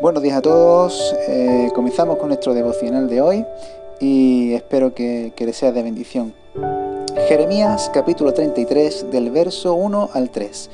Buenos 0.00 0.24
días 0.24 0.38
a 0.38 0.42
todos, 0.42 1.14
eh, 1.28 1.70
comenzamos 1.72 2.18
con 2.18 2.26
nuestro 2.28 2.52
devocional 2.52 3.08
de 3.08 3.20
hoy 3.20 3.46
y 4.00 4.52
espero 4.52 4.92
que, 4.92 5.32
les 5.38 5.56
sea 5.56 5.70
de 5.70 5.84
bendición. 5.84 6.34
Jeremías 7.28 7.90
capítulo 7.94 8.34
33 8.34 9.12
del 9.12 9.30
verso 9.30 9.74
1 9.74 10.10
al 10.12 10.30
3. 10.30 10.70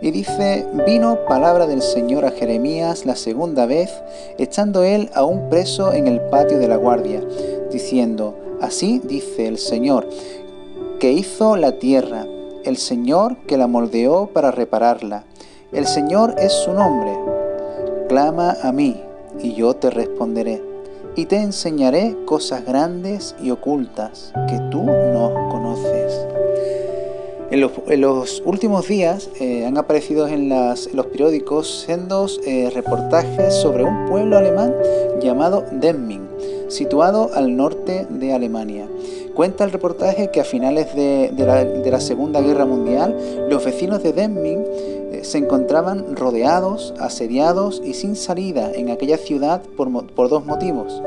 Y 0.00 0.10
dice, 0.10 0.66
vino 0.86 1.18
palabra 1.28 1.66
del 1.66 1.82
Señor 1.82 2.24
a 2.24 2.30
Jeremías 2.30 3.04
la 3.04 3.14
segunda 3.14 3.66
vez, 3.66 3.90
echando 4.38 4.82
él 4.84 5.10
a 5.14 5.24
un 5.24 5.50
preso 5.50 5.92
en 5.92 6.08
el 6.08 6.20
patio 6.22 6.58
de 6.58 6.68
la 6.68 6.76
guardia, 6.76 7.22
diciendo, 7.70 8.34
así 8.62 9.02
dice 9.04 9.48
el 9.48 9.58
Señor, 9.58 10.08
que 10.98 11.12
hizo 11.12 11.56
la 11.56 11.78
tierra, 11.78 12.26
el 12.64 12.78
Señor 12.78 13.36
que 13.46 13.58
la 13.58 13.66
moldeó 13.66 14.28
para 14.28 14.50
repararla. 14.50 15.24
El 15.72 15.86
Señor 15.86 16.36
es 16.38 16.52
su 16.52 16.72
nombre. 16.72 17.21
Clama 18.12 18.58
a 18.62 18.72
mí, 18.72 19.00
y 19.42 19.54
yo 19.54 19.72
te 19.72 19.88
responderé, 19.88 20.62
y 21.16 21.24
te 21.24 21.36
enseñaré 21.36 22.14
cosas 22.26 22.62
grandes 22.66 23.34
y 23.42 23.50
ocultas 23.50 24.34
que 24.50 24.58
tú 24.70 24.82
no 24.82 25.48
conoces. 25.50 26.26
En 27.50 28.02
los, 28.02 28.42
últimos 28.44 28.86
días 28.86 29.30
eh, 29.40 29.64
han 29.64 29.78
aparecido 29.78 30.28
en, 30.28 30.50
los 30.50 31.06
periódicos 31.06 31.84
sendos 31.86 32.38
eh, 32.46 32.68
reportajes 32.74 33.54
sobre 33.54 33.82
un 33.82 34.04
pueblo 34.10 34.36
alemán 34.36 34.74
llamado 35.22 35.64
Demmin, 35.72 36.28
situado 36.68 37.30
al 37.34 37.56
norte 37.56 38.06
de 38.08 38.32
Alemania. 38.32 38.88
Cuenta 39.34 39.64
el 39.64 39.72
reportaje 39.72 40.30
que 40.30 40.40
a 40.40 40.44
finales 40.44 40.94
de, 40.94 41.32
la, 41.90 42.00
Segunda 42.00 42.40
Guerra 42.40 42.66
Mundial, 42.66 43.46
los 43.48 43.64
vecinos 43.64 44.02
de 44.02 44.12
Demmin 44.12 44.62
eh, 44.66 45.20
se 45.22 45.38
encontraban 45.38 46.16
rodeados, 46.16 46.94
asediados 46.98 47.80
y 47.84 47.94
sin 47.94 48.16
salida 48.16 48.70
en 48.72 48.90
aquella 48.90 49.16
ciudad 49.16 49.62
por 49.76 50.28
dos 50.28 50.44
motivos. 50.44 51.02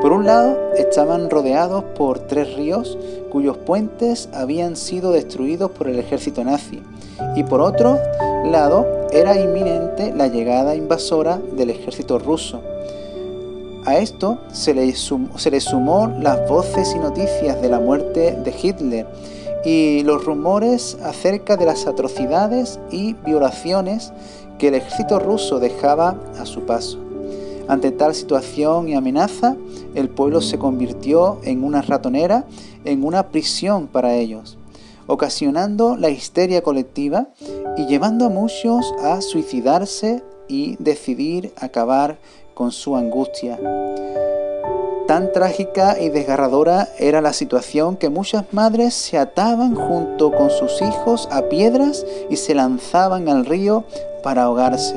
Por 0.00 0.12
un 0.12 0.26
lado, 0.26 0.56
estaban 0.76 1.28
rodeados 1.28 1.82
por 1.96 2.20
tres 2.20 2.54
ríos 2.54 2.96
cuyos 3.30 3.56
puentes 3.56 4.28
habían 4.32 4.76
sido 4.76 5.10
destruidos 5.10 5.72
por 5.72 5.88
el 5.88 5.98
ejército 5.98 6.44
nazi, 6.44 6.80
y 7.34 7.42
por 7.42 7.60
otro 7.60 7.98
lado, 8.44 8.86
era 9.10 9.36
inminente 9.36 10.12
la 10.14 10.28
llegada 10.28 10.76
invasora 10.76 11.40
del 11.56 11.70
ejército 11.70 12.18
ruso. 12.18 12.62
A 13.84 13.98
esto 13.98 14.38
se 14.52 14.74
le, 14.74 14.94
sumó 15.60 16.08
las 16.20 16.48
voces 16.48 16.92
y 16.94 16.98
noticias 16.98 17.60
de 17.62 17.68
la 17.68 17.80
muerte 17.80 18.32
de 18.32 18.54
Hitler 18.62 19.06
y 19.64 20.02
los 20.02 20.24
rumores 20.24 20.98
acerca 21.02 21.56
de 21.56 21.66
las 21.66 21.86
atrocidades 21.86 22.78
y 22.90 23.14
violaciones 23.24 24.12
que 24.58 24.68
el 24.68 24.74
ejército 24.74 25.18
ruso 25.18 25.58
dejaba 25.58 26.16
a 26.38 26.44
su 26.44 26.62
paso. 26.62 26.98
Ante 27.68 27.90
tal 27.90 28.14
situación 28.14 28.88
y 28.88 28.94
amenaza, 28.94 29.56
el 29.94 30.08
pueblo 30.08 30.40
se 30.40 30.58
convirtió 30.58 31.38
en 31.44 31.62
una 31.62 31.82
ratonera, 31.82 32.46
en 32.84 33.04
una 33.04 33.28
prisión 33.28 33.86
para 33.86 34.14
ellos, 34.14 34.58
ocasionando 35.06 35.96
la 35.96 36.10
histeria 36.10 36.62
colectiva 36.62 37.28
y 37.76 37.86
llevando 37.86 38.26
a 38.26 38.30
muchos 38.30 38.92
a 39.02 39.20
suicidarse 39.20 40.22
y 40.48 40.76
decidir 40.78 41.52
acabar 41.56 42.18
con 42.58 42.72
su 42.72 42.96
angustia. 42.96 43.56
Tan 45.06 45.32
trágica 45.32 45.96
y 45.98 46.08
desgarradora 46.08 46.88
era 46.98 47.20
la 47.20 47.32
situación 47.32 47.96
que 47.96 48.10
muchas 48.10 48.46
madres 48.50 48.94
se 48.94 49.16
ataban 49.16 49.76
junto 49.76 50.32
con 50.32 50.50
sus 50.50 50.82
hijos 50.82 51.28
a 51.30 51.42
piedras 51.42 52.04
y 52.28 52.34
se 52.34 52.56
lanzaban 52.56 53.28
al 53.28 53.46
río 53.46 53.84
para 54.24 54.42
ahogarse. 54.42 54.96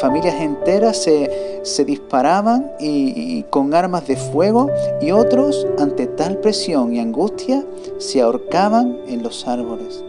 Familias 0.00 0.40
enteras 0.40 0.96
se, 0.96 1.84
disparaban 1.84 2.70
y, 2.78 3.42
con 3.50 3.74
armas 3.74 4.06
de 4.06 4.16
fuego 4.16 4.70
y 5.00 5.10
otros, 5.10 5.66
ante 5.78 6.06
tal 6.06 6.38
presión 6.38 6.94
y 6.94 7.00
angustia, 7.00 7.64
se 7.98 8.22
ahorcaban 8.22 8.96
en 9.08 9.24
los 9.24 9.48
árboles. 9.48 10.04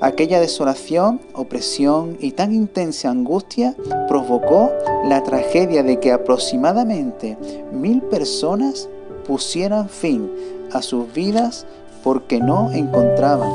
Aquella 0.00 0.40
desolación, 0.40 1.20
opresión 1.32 2.18
y 2.20 2.32
tan 2.32 2.54
intensa 2.54 3.08
angustia 3.08 3.74
provocó 4.08 4.70
la 5.04 5.22
tragedia 5.22 5.82
de 5.82 5.98
que 6.00 6.12
aproximadamente 6.12 7.38
mil 7.72 8.02
personas 8.02 8.88
pusieran 9.26 9.88
fin 9.88 10.30
a 10.72 10.82
sus 10.82 11.12
vidas 11.14 11.66
porque 12.04 12.40
no 12.40 12.70
encontraban 12.72 13.50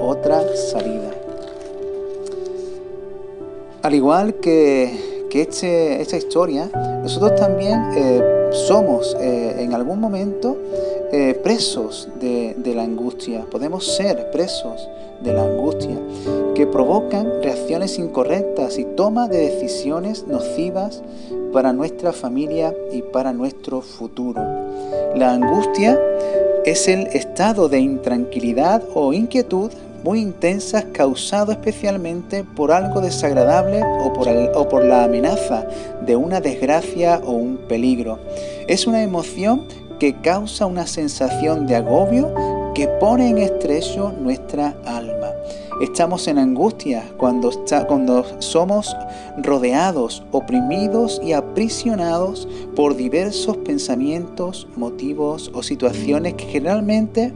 otra 0.00 0.42
salida. 0.56 1.10
Al 3.82 3.94
igual 3.94 4.34
que, 4.34 5.07
este, 5.32 6.00
esta 6.00 6.16
historia, 6.16 6.70
nosotros 7.02 7.34
también 7.36 7.80
eh, 7.94 8.22
somos 8.66 9.16
eh, 9.20 9.56
en 9.58 9.74
algún 9.74 10.00
momento 10.00 10.56
eh, 11.12 11.38
presos 11.42 12.08
de, 12.20 12.54
de, 12.56 12.74
la 12.74 12.82
angustia, 12.82 13.46
podemos 13.50 13.86
ser 13.86 14.30
presos 14.30 14.88
de 15.22 15.32
la 15.32 15.42
angustia, 15.42 15.96
que 16.54 16.66
provocan 16.66 17.42
reacciones 17.42 17.98
incorrectas 17.98 18.78
y 18.78 18.84
toma 18.84 19.28
de 19.28 19.38
decisiones 19.50 20.26
nocivas 20.26 21.02
para 21.52 21.72
nuestra 21.72 22.12
familia 22.12 22.74
y 22.92 23.02
para 23.02 23.32
nuestro 23.32 23.80
futuro. 23.80 24.42
La 25.14 25.32
angustia 25.32 25.98
es 26.64 26.88
el 26.88 27.06
estado 27.08 27.68
de 27.68 27.80
intranquilidad 27.80 28.82
o 28.94 29.12
inquietud 29.12 29.70
muy 30.08 30.20
intensas 30.20 30.86
causado 30.86 31.52
especialmente 31.52 32.42
por 32.42 32.72
algo 32.72 33.02
desagradable 33.02 33.82
o 33.82 34.10
por, 34.14 34.26
o 34.26 34.66
por 34.66 34.82
la 34.82 35.04
amenaza 35.04 35.66
de 36.00 36.16
una 36.16 36.40
desgracia 36.40 37.20
o 37.26 37.32
un 37.32 37.58
peligro. 37.68 38.18
Es 38.68 38.86
una 38.86 39.02
emoción 39.02 39.66
que 40.00 40.14
causa 40.22 40.64
una 40.64 40.86
sensación 40.86 41.66
de 41.66 41.76
agobio 41.76 42.32
que 42.74 42.88
pone 42.88 43.28
en 43.28 43.36
estrecho 43.36 44.14
nuestra 44.18 44.74
alma. 44.86 45.28
Estamos 45.82 46.26
en 46.26 46.38
angustia 46.38 47.04
cuando, 47.18 47.50
cuando 47.86 48.24
somos 48.40 48.96
rodeados, 49.36 50.22
oprimidos 50.32 51.20
y 51.22 51.34
aprisionados 51.34 52.48
por 52.74 52.96
diversos 52.96 53.58
pensamientos, 53.58 54.68
motivos 54.74 55.50
o 55.52 55.62
situaciones 55.62 56.32
que 56.32 56.46
generalmente 56.46 57.34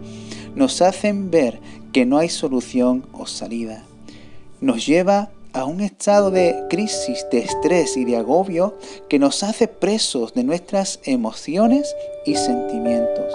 nos 0.55 0.81
hacen 0.81 1.31
ver 1.31 1.61
que 1.93 2.07
no 2.07 2.19
hay 2.19 2.29
solución 2.29 3.07
o 3.13 3.27
salida. 3.27 3.85
Nos 4.61 4.87
lleva 4.87 5.31
a 5.53 5.65
un 5.65 5.81
estado 5.81 6.31
de 6.31 6.65
crisis, 6.71 7.27
de 7.31 7.41
estrés 7.41 7.97
y 7.97 8.05
de 8.05 8.17
agobio 8.17 8.75
que 9.09 9.19
nos 9.19 9.43
hace 9.43 9.69
presos 9.69 10.33
de 10.35 10.45
nuestras 10.45 11.01
emociones 11.05 11.95
y 12.25 12.37
sentimientos. 12.37 13.33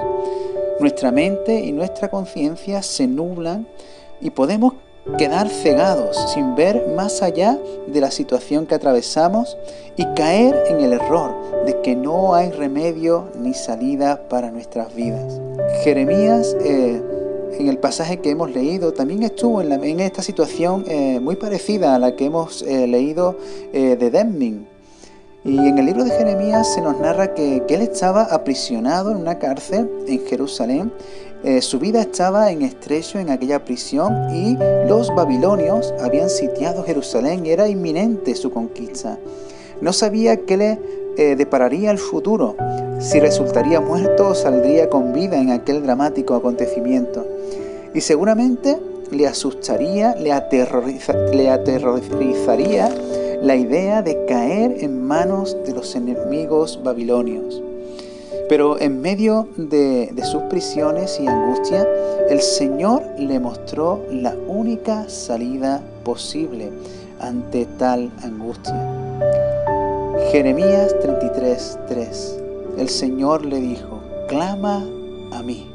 Nuestra 0.79 1.11
mente 1.11 1.59
y 1.59 1.71
nuestra 1.71 2.09
conciencia 2.09 2.81
se 2.81 3.07
nublan 3.07 3.67
y 4.21 4.31
podemos 4.31 4.73
quedar 5.17 5.47
cegados 5.47 6.17
sin 6.33 6.55
ver 6.55 6.87
más 6.95 7.21
allá 7.21 7.57
de 7.87 8.01
la 8.01 8.11
situación 8.11 8.65
que 8.65 8.75
atravesamos 8.75 9.57
y 9.95 10.05
caer 10.15 10.63
en 10.67 10.81
el 10.81 10.93
error 10.93 11.33
de 11.65 11.79
que 11.81 11.95
no 11.95 12.35
hay 12.35 12.51
remedio 12.51 13.29
ni 13.39 13.53
salida 13.53 14.27
para 14.27 14.51
nuestras 14.51 14.93
vidas. 14.93 15.39
Jeremías 15.83 16.55
eh, 16.61 17.01
en 17.53 17.67
el 17.67 17.77
pasaje 17.77 18.17
que 18.17 18.29
hemos 18.29 18.51
leído, 18.51 18.93
también 18.93 19.23
estuvo 19.23 19.61
en, 19.61 19.99
esta 19.99 20.21
situación 20.21 20.83
eh, 20.87 21.19
muy 21.19 21.35
parecida 21.35 21.95
a 21.95 21.99
la 21.99 22.15
que 22.15 22.25
hemos 22.25 22.61
eh, 22.61 22.87
leído 22.87 23.37
eh, 23.73 23.95
de 23.95 24.09
Demning. 24.09 24.67
Y 25.43 25.57
en 25.57 25.77
el 25.77 25.85
libro 25.85 26.03
de 26.03 26.11
Jeremías 26.11 26.73
se 26.73 26.81
nos 26.81 26.99
narra 26.99 27.33
que, 27.33 27.63
él 27.67 27.81
estaba 27.81 28.23
aprisionado 28.23 29.11
en 29.11 29.17
una 29.17 29.39
cárcel 29.39 29.89
en 30.07 30.25
Jerusalén. 30.25 30.91
su 31.61 31.79
vida 31.79 32.01
estaba 32.01 32.51
en 32.51 32.63
estrecho 32.63 33.19
en 33.19 33.29
aquella 33.29 33.63
prisión 33.63 34.11
y 34.35 34.57
los 34.89 35.13
babilonios 35.15 35.93
habían 36.01 36.29
sitiado 36.29 36.83
Jerusalén 36.83 37.45
y 37.45 37.51
era 37.51 37.69
inminente 37.69 38.35
su 38.35 38.51
conquista. 38.51 39.17
No 39.81 39.93
sabía 39.93 40.37
qué 40.37 40.57
le 40.57 40.79
depararía 41.35 41.89
el 41.91 41.97
futuro, 41.97 42.55
si 42.99 43.19
resultaría 43.19 43.79
muerto 43.79 44.29
o 44.29 44.35
saldría 44.35 44.89
con 44.89 45.13
vida 45.13 45.37
en 45.37 45.51
aquel 45.51 45.83
dramático 45.83 46.35
acontecimiento. 46.35 47.25
Y 47.93 48.01
seguramente 48.01 48.77
le 49.11 49.27
asustaría, 49.27 50.15
le, 50.15 50.33
le 51.33 51.49
aterrorizaría 51.49 52.89
la 53.41 53.55
idea 53.55 54.01
de 54.01 54.25
caer 54.25 54.83
en 54.83 55.03
manos 55.03 55.55
de 55.65 55.73
los 55.73 55.95
enemigos 55.95 56.79
babilonios. 56.83 57.61
Pero 58.49 58.79
en 58.79 59.01
medio 59.01 59.47
de, 59.57 60.09
de, 60.13 60.25
sus 60.25 60.43
prisiones 60.43 61.19
y 61.19 61.27
angustia, 61.27 61.85
el 62.29 62.41
Señor 62.41 63.03
le 63.17 63.39
mostró 63.39 64.05
la 64.09 64.35
única 64.47 65.09
salida 65.09 65.81
posible 66.03 66.69
ante 67.19 67.65
tal 67.77 68.11
angustia. 68.23 69.46
Jeremías 70.31 70.95
33:3 71.01 72.77
El 72.77 72.89
Señor 72.89 73.45
le 73.45 73.59
dijo, 73.59 74.01
clama 74.27 74.85
a 75.31 75.41
mí 75.43 75.71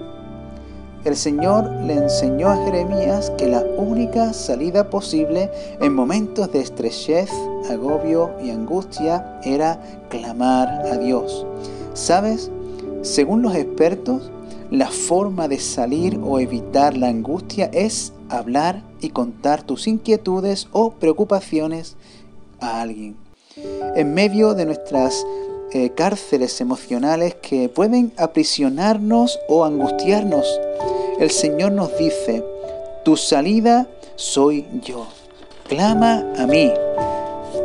el 1.05 1.17
Señor 1.17 1.69
le 1.85 1.95
enseñó 1.95 2.49
a 2.49 2.65
Jeremías 2.65 3.33
que 3.37 3.49
la 3.49 3.65
única 3.77 4.33
salida 4.33 4.89
posible 4.89 5.51
en 5.81 5.95
momentos 5.95 6.53
de 6.53 6.61
estrechez 6.61 7.29
agobio 7.69 8.31
y 8.41 8.51
angustia 8.51 9.41
era 9.43 9.81
clamar 10.11 10.69
a 10.87 10.99
Dios. 10.99 11.45
¿Sabes? 11.95 12.53
Según 13.03 13.43
los 13.43 13.57
expertos, 13.57 14.31
la 14.71 14.91
forma 14.91 15.49
de 15.49 15.59
salir 15.59 16.21
o 16.23 16.39
evitar 16.39 16.97
la 16.97 17.09
angustia 17.09 17.69
es 17.73 18.13
hablar 18.29 18.85
y 19.01 19.09
contar 19.09 19.65
tus 19.65 19.89
inquietudes 19.89 20.69
o 20.71 20.93
preocupaciones 20.93 21.97
a 22.61 22.81
alguien. 22.81 23.17
En 23.57 24.15
medio 24.15 24.55
de 24.55 24.65
nuestras 24.65 25.27
eh, 25.73 25.91
cárceles 25.91 26.61
emocionales 26.61 27.35
que 27.35 27.69
pueden 27.69 28.13
aprisionarnos 28.17 29.39
o 29.49 29.65
angustiarnos, 29.65 30.61
el 31.19 31.31
Señor 31.31 31.73
nos 31.73 31.97
dice, 31.99 32.45
tu 33.05 33.17
salida 33.17 33.87
soy 34.17 34.67
yo. 34.83 35.07
Clama 35.69 36.25
a 36.39 36.47
mí. 36.47 36.73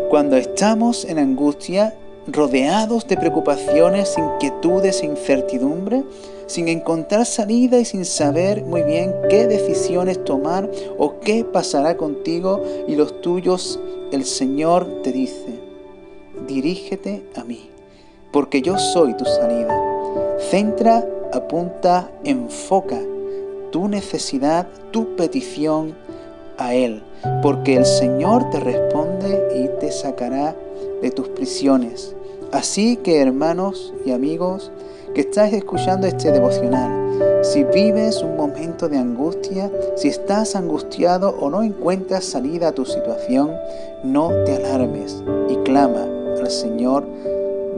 Cuando 0.09 0.37
estamos 0.37 1.05
en 1.05 1.19
angustia, 1.19 1.95
rodeados 2.27 3.07
de 3.07 3.17
preocupaciones, 3.17 4.17
inquietudes 4.17 5.01
e 5.01 5.05
incertidumbre, 5.05 6.03
sin 6.47 6.67
encontrar 6.67 7.25
salida 7.25 7.79
y 7.79 7.85
sin 7.85 8.05
saber 8.05 8.63
muy 8.63 8.83
bien 8.83 9.13
qué 9.29 9.47
decisiones 9.47 10.23
tomar 10.23 10.69
o 10.97 11.19
qué 11.19 11.43
pasará 11.43 11.97
contigo 11.97 12.63
y 12.87 12.95
los 12.95 13.21
tuyos, 13.21 13.79
el 14.11 14.25
Señor 14.25 15.01
te 15.03 15.11
dice, 15.11 15.56
dirígete 16.47 17.23
a 17.35 17.43
mí, 17.43 17.69
porque 18.31 18.61
yo 18.61 18.77
soy 18.77 19.13
tu 19.15 19.25
salida. 19.25 19.79
Centra, 20.39 21.05
apunta, 21.33 22.09
enfoca 22.23 22.99
tu 23.71 23.87
necesidad, 23.87 24.67
tu 24.91 25.15
petición 25.15 25.95
a 26.57 26.73
Él, 26.73 27.03
porque 27.41 27.75
el 27.75 27.85
Señor 27.85 28.49
te 28.49 28.59
responde 28.59 29.43
y 29.55 29.79
te 29.79 29.91
sacará 29.91 30.55
de 31.01 31.11
tus 31.11 31.27
prisiones. 31.29 32.15
Así 32.51 32.95
que 32.97 33.21
hermanos 33.21 33.93
y 34.05 34.11
amigos 34.11 34.71
que 35.13 35.21
estáis 35.21 35.53
escuchando 35.53 36.07
este 36.07 36.31
devocional, 36.31 37.43
si 37.43 37.63
vives 37.63 38.21
un 38.21 38.35
momento 38.37 38.87
de 38.87 38.97
angustia, 38.97 39.71
si 39.95 40.07
estás 40.07 40.55
angustiado 40.55 41.35
o 41.39 41.49
no 41.49 41.61
encuentras 41.61 42.23
salida 42.25 42.69
a 42.69 42.71
tu 42.71 42.85
situación, 42.85 43.51
no 44.03 44.29
te 44.45 44.55
alarmes 44.55 45.23
y 45.49 45.55
clama 45.57 46.16
Señor 46.51 47.05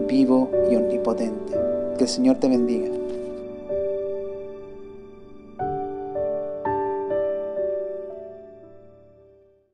vivo 0.07 0.49
y 0.71 0.75
omnipotente. 0.75 1.53
Que 1.97 2.03
el 2.03 2.09
Señor 2.09 2.37
te 2.37 2.47
bendiga. 2.47 2.98